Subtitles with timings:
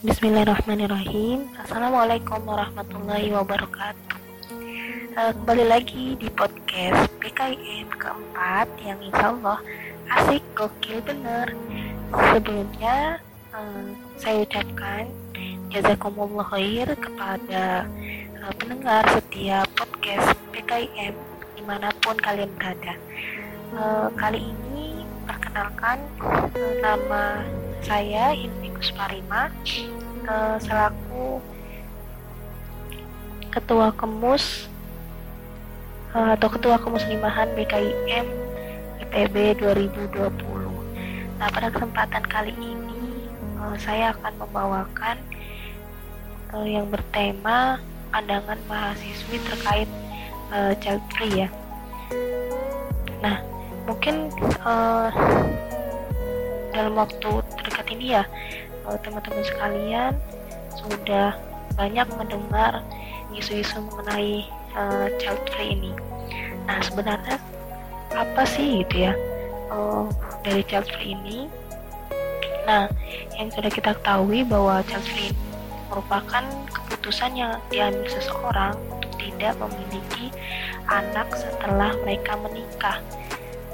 [0.00, 1.52] Bismillahirrahmanirrahim.
[1.60, 4.16] Assalamualaikum warahmatullahi wabarakatuh.
[5.12, 9.60] Uh, Kembali lagi di podcast PKIM keempat Yang insya Allah
[10.08, 11.52] asik, gokil, bener.
[12.16, 13.20] Sebelumnya
[13.52, 15.12] uh, saya ucapkan
[15.68, 17.84] Jazakumullah khair kepada
[18.40, 21.12] uh, pendengar setiap podcast PKIM
[21.52, 22.96] Di mana pun kalian berada.
[24.16, 26.00] Kali ini perkenalkan
[26.80, 27.44] nama
[27.80, 29.48] saya Hilmi Kusparima
[30.28, 31.40] uh, selaku
[33.50, 34.68] ketua kemus
[36.12, 38.26] uh, atau ketua kemuslimahan BKIM
[39.00, 40.12] IPB 2020.
[41.40, 43.26] Nah pada kesempatan kali ini
[43.58, 45.16] uh, saya akan membawakan
[46.66, 47.78] yang bertema
[48.10, 49.86] pandangan mahasiswi terkait
[50.82, 51.48] child free ya.
[53.22, 53.38] Nah
[53.86, 54.34] mungkin
[56.74, 57.30] dalam waktu
[57.90, 58.24] ini ya
[59.04, 60.12] teman-teman sekalian
[60.74, 61.36] sudah
[61.76, 62.82] banyak mendengar
[63.30, 65.92] isu-isu mengenai uh, child free ini.
[66.66, 67.36] Nah sebenarnya
[68.10, 69.12] apa sih gitu ya
[69.70, 70.10] uh,
[70.42, 71.46] dari child free ini?
[72.66, 72.90] Nah
[73.38, 75.30] yang sudah kita ketahui bahwa child free
[75.90, 80.30] merupakan keputusan yang diambil seseorang untuk tidak memiliki
[80.86, 82.98] anak setelah mereka menikah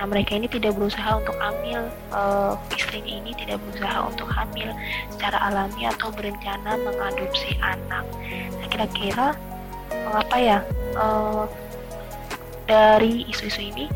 [0.00, 4.72] Nah, mereka ini tidak berusaha untuk hamil, uh, istrinya ini tidak berusaha untuk hamil
[5.12, 8.08] secara alami atau berencana mengadopsi anak.
[8.56, 9.36] Nah, kira-kira
[9.92, 10.58] mengapa ya
[10.96, 11.44] uh,
[12.64, 13.92] dari isu-isu ini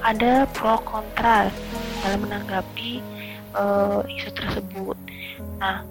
[0.00, 1.52] ada pro kontra
[2.00, 3.04] dalam menanggapi
[3.52, 4.96] uh, isu tersebut.
[5.60, 5.84] Nah,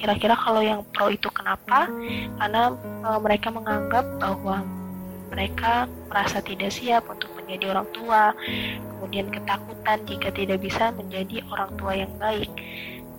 [0.00, 1.92] kira-kira kalau yang pro itu kenapa?
[2.40, 2.72] Karena
[3.04, 4.64] uh, mereka menganggap bahwa
[5.28, 8.34] mereka merasa tidak siap untuk menjadi orang tua,
[8.98, 12.50] kemudian ketakutan jika tidak bisa menjadi orang tua yang baik,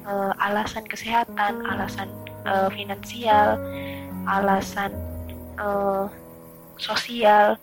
[0.03, 2.11] e, alasan kesehatan, alasan
[2.44, 3.56] e, finansial,
[4.28, 4.92] alasan
[5.56, 5.67] e,
[6.75, 7.56] sosial,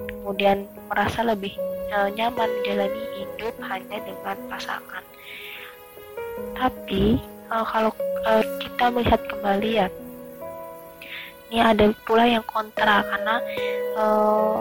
[0.00, 1.52] kemudian merasa lebih
[1.92, 5.04] e, nyaman menjalani hidup hanya dengan pasangan.
[6.56, 7.92] Tapi e, kalau
[8.24, 8.32] e,
[8.64, 9.88] kita melihat kembali ya,
[11.50, 13.38] ini ada pula yang kontra karena
[13.94, 14.58] uh,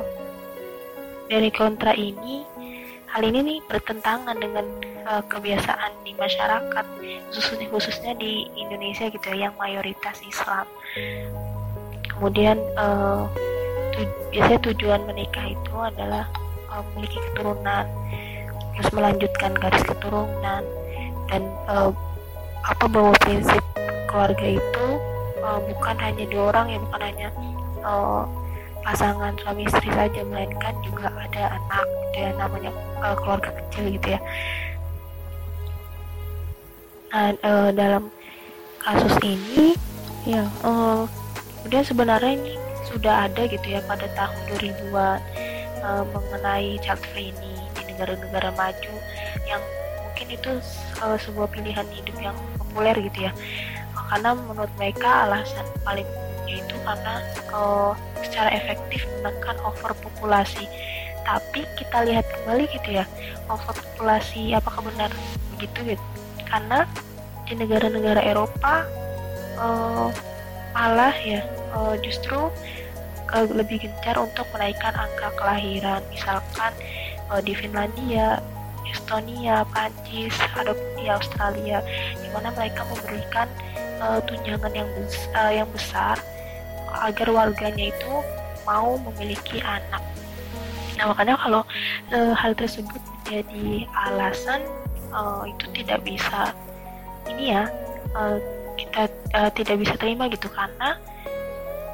[1.29, 2.45] dari kontra ini
[3.15, 4.65] hal ini nih bertentangan dengan
[5.07, 6.85] uh, kebiasaan di masyarakat
[7.31, 10.67] khususnya khususnya di Indonesia gitu ya yang mayoritas Islam.
[12.11, 13.23] Kemudian uh,
[13.95, 14.03] tu,
[14.35, 16.27] biasanya tujuan menikah itu adalah
[16.71, 17.87] uh, memiliki keturunan
[18.75, 20.63] terus melanjutkan garis keturunan
[21.31, 21.95] dan uh,
[22.67, 23.63] apa bahwa prinsip
[24.11, 24.87] keluarga itu
[25.39, 27.27] uh, bukan hanya dua orang ya bukan hanya
[27.87, 28.27] uh,
[28.85, 32.69] pasangan suami istri saja melainkan juga ada anak ya namanya
[33.01, 34.19] uh, keluarga kecil gitu ya.
[37.09, 38.13] Nah uh, dalam
[38.77, 39.73] kasus ini
[40.29, 41.09] ya uh,
[41.65, 42.53] kemudian sebenarnya ini
[42.85, 45.19] sudah ada gitu ya pada tahun 2000-an
[45.81, 48.93] uh, mengenai child free ini di negara-negara maju
[49.49, 49.61] yang
[50.05, 50.61] mungkin itu
[51.01, 53.33] uh, sebuah pilihan hidup yang populer gitu ya.
[54.13, 56.05] Karena menurut mereka alasan paling
[56.45, 60.65] yaitu karena uh, secara efektif menekan overpopulasi.
[61.25, 63.05] Tapi kita lihat kembali gitu ya,
[63.49, 65.09] overpopulasi apakah benar
[65.57, 66.05] begitu gitu?
[66.45, 66.85] Karena
[67.45, 68.85] di negara-negara Eropa
[69.57, 70.09] uh,
[70.73, 71.41] malah ya
[71.73, 72.49] uh, justru
[73.33, 76.01] uh, lebih gencar untuk menaikkan angka kelahiran.
[76.13, 76.71] Misalkan
[77.33, 78.37] uh, di Finlandia,
[78.85, 81.81] Estonia, Prancis, ataupun di Australia,
[82.21, 83.49] di mana mereka memberikan
[83.97, 86.17] uh, tunjangan yang, bes uh, yang besar
[87.03, 88.13] agar warganya itu
[88.65, 90.01] mau memiliki anak.
[90.95, 91.61] Nah makanya kalau
[92.09, 94.61] e, hal tersebut menjadi alasan
[95.11, 95.19] e,
[95.51, 96.55] itu tidak bisa
[97.29, 97.67] ini ya
[98.15, 98.21] e,
[98.79, 100.97] kita e, tidak bisa terima gitu karena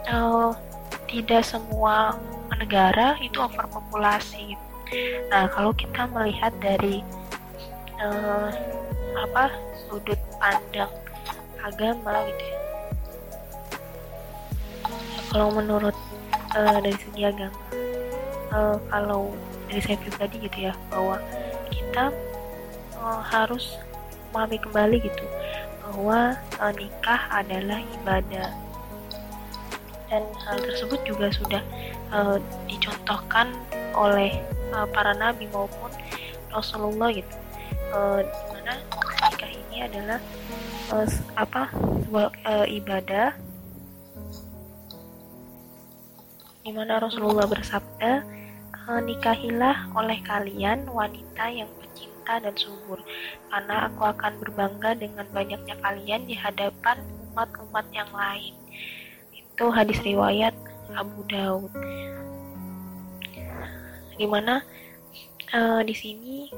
[0.07, 0.17] e,
[1.09, 2.15] tidak semua
[2.55, 4.55] negara itu overpopulasi.
[5.27, 7.03] Nah kalau kita melihat dari
[7.99, 8.07] e,
[9.17, 9.51] apa
[9.89, 10.91] sudut pandang
[11.61, 12.60] agama gitu ya
[15.31, 15.95] kalau menurut
[16.53, 17.55] uh, dari segi agama
[18.51, 19.31] uh, kalau
[19.71, 21.15] dari saya pribadi gitu ya bahwa
[21.71, 22.11] kita
[22.99, 23.79] uh, harus
[24.31, 25.25] memahami kembali gitu
[25.91, 28.49] bahwa uh, nikah adalah ibadah.
[30.11, 31.63] Dan hal tersebut juga sudah
[32.11, 32.35] uh,
[32.67, 33.51] dicontohkan
[33.95, 34.39] oleh
[34.75, 35.91] uh, para nabi maupun
[36.51, 37.35] Rasulullah gitu.
[37.91, 38.73] Uh, di mana
[39.31, 40.19] nikah ini adalah
[40.95, 41.71] uh, apa
[42.07, 43.35] sebuah uh, ibadah
[46.61, 48.11] di mana Rasulullah bersabda,
[48.71, 53.01] e, nikahilah oleh kalian wanita yang bercinta cinta dan subur,
[53.49, 57.01] karena aku akan berbangga dengan banyaknya kalian di hadapan
[57.33, 58.53] umat-umat yang lain.
[59.33, 60.53] Itu hadis riwayat
[60.93, 61.73] Abu Daud.
[64.21, 64.61] Gimana
[65.49, 66.53] uh, di sini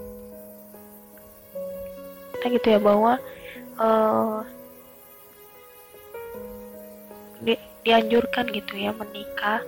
[2.35, 3.15] kita gitu ya bahwa
[3.79, 4.43] uh,
[7.83, 9.59] dianjurkan gitu ya menikah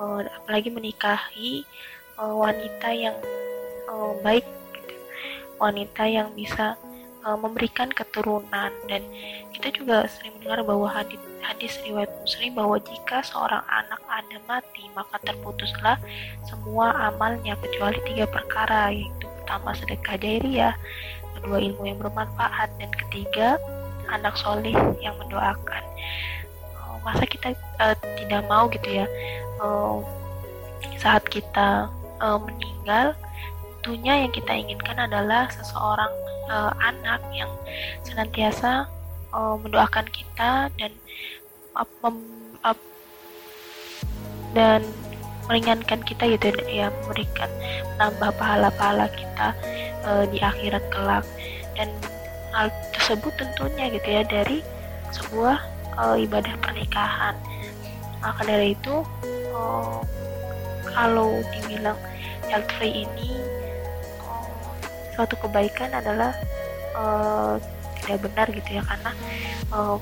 [0.00, 1.64] uh, apalagi menikahi
[2.16, 3.16] uh, wanita yang
[3.88, 4.44] uh, baik
[4.76, 4.94] gitu.
[5.60, 6.74] wanita yang bisa
[7.24, 9.02] uh, memberikan keturunan dan
[9.54, 14.84] kita juga sering mendengar bahwa hadis hadis riwayat muslim bahwa jika seorang anak ada mati
[14.94, 15.96] maka terputuslah
[16.46, 20.74] semua amalnya kecuali tiga perkara yaitu pertama sedekah jariyah
[21.38, 23.58] kedua ilmu yang bermanfaat dan ketiga
[24.10, 25.82] anak soleh yang mendoakan
[27.02, 29.06] masa kita uh, tidak mau gitu ya
[29.58, 29.98] uh,
[30.98, 31.90] saat kita
[32.22, 33.14] uh, meninggal
[33.82, 36.12] tentunya yang kita inginkan adalah seseorang
[36.46, 37.50] uh, anak yang
[38.06, 38.86] senantiasa
[39.34, 40.92] uh, mendoakan kita dan
[41.74, 42.16] uh, mem,
[42.62, 42.78] uh,
[44.54, 44.86] dan
[45.50, 47.50] meringankan kita gitu ya memberikan
[47.98, 49.48] menambah pahala-pahala kita
[50.06, 51.26] uh, di akhirat kelak.
[51.74, 51.90] Dan
[52.52, 54.62] hal tersebut tentunya gitu ya dari
[55.10, 57.34] sebuah uh, ibadah pernikahan.
[58.22, 59.02] Maka dari itu
[59.52, 59.98] uh,
[60.92, 61.98] kalau dibilang
[62.46, 63.32] child free ini
[64.22, 64.46] uh,
[65.16, 66.32] suatu kebaikan adalah
[66.94, 67.56] uh,
[68.02, 69.12] tidak benar gitu ya karena
[69.74, 69.96] uh,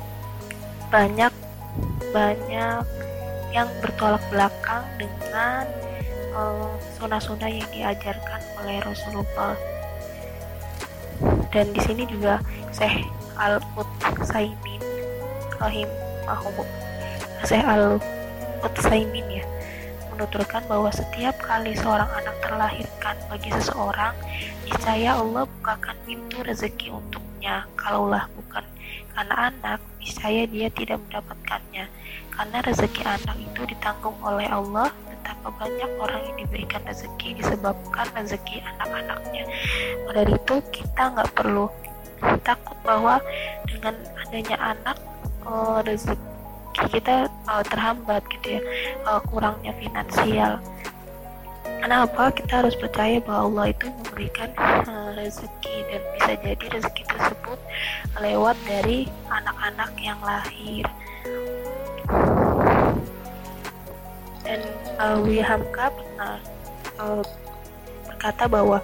[0.90, 1.32] banyak
[2.10, 2.82] banyak
[3.50, 5.66] yang bertolak belakang dengan
[6.34, 9.54] uh, zona-zona yang diajarkan oleh Rasulullah.
[11.50, 12.38] Dan di sini juga
[12.70, 13.04] Syekh
[13.37, 14.79] Al Utsaimin
[15.60, 16.68] rahimahullah
[17.44, 18.00] Syekh Al
[18.60, 19.44] Utsaimin ya
[20.20, 24.12] menuturkan bahwa setiap kali seorang anak terlahirkan bagi seseorang,
[24.68, 27.64] niscaya Allah bukakan pintu rezeki untuknya.
[27.72, 28.60] Kalaulah bukan
[29.16, 31.88] karena anak, niscaya dia tidak mendapatkannya.
[32.36, 38.60] Karena rezeki anak itu ditanggung oleh Allah, betapa banyak orang yang diberikan rezeki disebabkan rezeki
[38.76, 39.48] anak-anaknya.
[40.04, 41.72] Dari itu kita nggak perlu
[42.44, 43.24] takut bahwa
[43.64, 45.00] dengan adanya anak
[45.50, 46.31] oh, rezeki
[46.94, 48.61] kita uh, terhambat gitu ya.
[49.05, 50.62] Uh, kurangnya finansial.
[51.81, 57.02] Karena apa kita harus percaya bahwa Allah itu memberikan uh, rezeki dan bisa jadi rezeki
[57.08, 57.58] tersebut
[58.20, 60.85] lewat dari anak-anak yang lahir?
[64.44, 64.61] Dan
[65.00, 66.37] uh, William Hamka pernah
[67.00, 67.23] uh,
[68.08, 68.79] berkata bahwa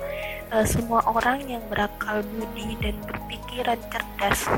[0.52, 4.48] uh, semua orang yang berakal budi dan berpikiran cerdas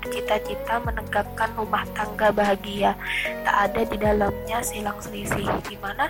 [0.00, 2.96] bercita-cita menegakkan rumah tangga bahagia,
[3.44, 6.08] tak ada di dalamnya silang selisih, di mana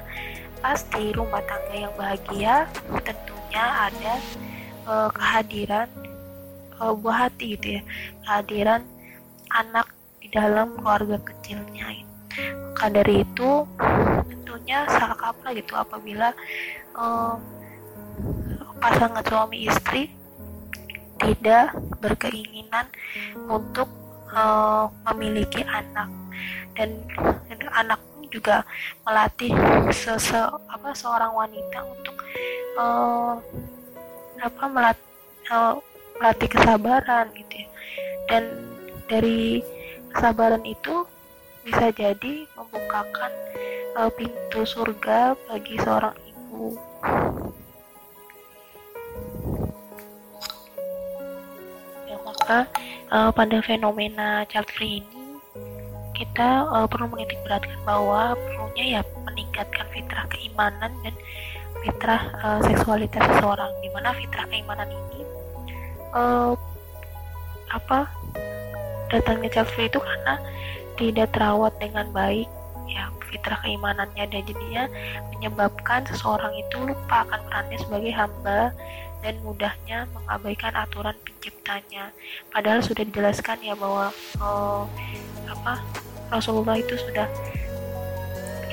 [0.62, 2.70] pasti rumah tangga yang bahagia
[3.02, 4.14] tentunya ada
[4.86, 5.88] uh, kehadiran
[6.78, 7.82] uh, buah hati gitu ya,
[8.24, 8.80] kehadiran
[9.50, 9.90] anak
[10.22, 12.06] di dalam keluarga kecilnya.
[12.70, 13.66] Maka dari itu
[14.30, 16.30] tentunya salah kaprah gitu apabila
[16.94, 17.34] uh,
[18.78, 20.08] pasangan suami istri
[21.20, 22.88] tidak berkeinginan
[23.46, 23.86] untuk
[24.32, 26.08] uh, memiliki anak.
[26.74, 26.96] Dan,
[27.76, 28.00] anak
[28.30, 28.62] juga
[29.02, 29.50] melatih
[29.90, 30.38] sese
[30.70, 32.16] apa seorang wanita untuk
[32.78, 33.36] uh,
[34.40, 35.08] apa melatih
[35.50, 35.74] uh,
[36.22, 37.68] melatih kesabaran gitu ya.
[38.30, 38.42] Dan
[39.10, 39.60] dari
[40.14, 41.04] kesabaran itu
[41.66, 43.32] bisa jadi membukakan
[43.98, 46.78] uh, pintu surga bagi seorang ibu
[52.50, 52.66] maka
[53.14, 55.38] uh, pada fenomena child free ini
[56.18, 61.14] kita uh, perlu menitik beratkan bahwa perlunya ya meningkatkan fitrah keimanan dan
[61.86, 63.70] fitrah uh, seksualitas seseorang.
[63.78, 65.22] Di mana fitrah keimanan ini
[66.10, 66.58] uh,
[67.70, 68.10] apa
[69.14, 70.34] datangnya child free itu karena
[70.98, 72.50] tidak terawat dengan baik
[72.90, 74.26] ya fitrah keimanannya.
[74.26, 74.90] Dan jadinya
[75.38, 78.74] menyebabkan seseorang itu lupa akan perannya sebagai hamba
[79.20, 82.12] dan mudahnya mengabaikan aturan penciptanya.
[82.48, 84.08] Padahal sudah dijelaskan ya bahwa
[84.40, 84.88] oh,
[85.48, 85.80] apa
[86.32, 87.28] Rasulullah itu sudah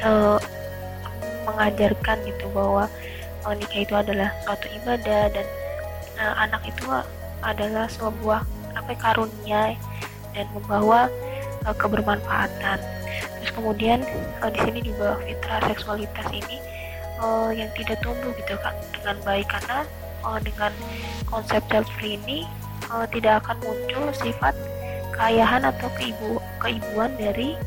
[0.04, 0.40] uh,
[1.48, 2.86] mengajarkan gitu bahwa
[3.44, 5.48] uh, nikah itu adalah suatu ibadah dan
[6.20, 6.86] uh, anak itu
[7.44, 8.42] adalah sebuah
[8.76, 9.76] apa karunia
[10.36, 11.12] dan membawa
[11.66, 12.80] uh, kebermanfaatan.
[13.42, 14.00] Terus kemudian
[14.44, 16.58] uh, di sini juga fitrah seksualitas ini
[17.22, 19.88] uh, yang tidak tumbuh gitu kan dengan baik karena
[20.24, 20.72] uh, dengan
[21.28, 22.48] konsep child free ini
[22.90, 24.54] uh, tidak akan muncul sifat
[25.18, 27.58] keayahan atau keibu keibuan dari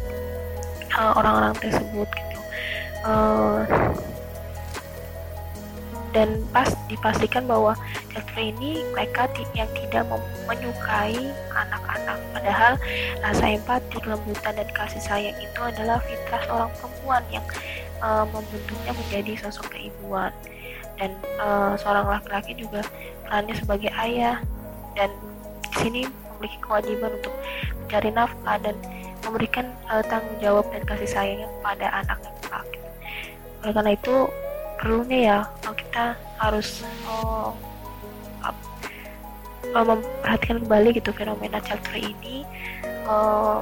[0.95, 2.41] uh, orang-orang tersebut gitu.
[3.01, 3.65] Uh,
[6.11, 7.79] dan pas dipastikan bahwa
[8.11, 10.03] child free ini mereka yang tidak
[10.47, 12.19] menyukai anak-anak.
[12.35, 12.75] Padahal
[13.23, 17.47] rasa empati kelembutan dan kasih sayang itu adalah fitrah seorang perempuan yang
[18.03, 20.35] uh, membentuknya menjadi sosok keibuan
[21.01, 22.85] dan uh, seorang laki-laki juga
[23.25, 24.39] perannya sebagai ayah.
[24.93, 25.09] Dan
[25.65, 27.33] di sini memiliki kewajiban untuk
[27.81, 28.77] mencari nafkah dan
[29.25, 32.41] memberikan uh, tanggung jawab dan kasih sayangnya kepada anak-anak
[33.61, 34.15] oleh karena itu
[34.81, 35.39] perlunya ya
[35.77, 37.53] kita harus oh,
[38.41, 42.49] uh, memperhatikan kembali gitu fenomena child ini
[43.05, 43.61] uh,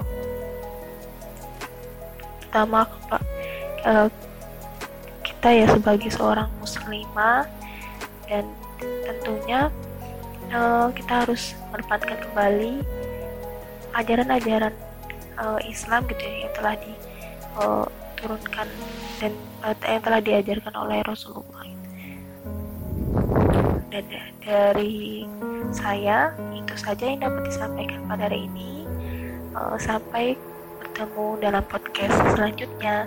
[2.46, 2.86] pertama
[3.82, 4.06] uh,
[5.38, 7.46] kita ya sebagai seorang muslimah.
[8.26, 8.50] Dan
[8.82, 9.70] tentunya
[10.50, 12.82] uh, kita harus menempatkan kembali
[13.94, 14.74] ajaran-ajaran
[15.38, 18.68] uh, Islam gitu ya yang telah diturunkan
[19.22, 21.64] dan uh, yang telah diajarkan oleh Rasulullah.
[23.94, 24.04] Dan
[24.42, 25.24] dari
[25.70, 28.90] saya itu saja yang dapat disampaikan pada hari ini.
[29.54, 30.34] Uh, sampai
[30.82, 33.06] bertemu dalam podcast selanjutnya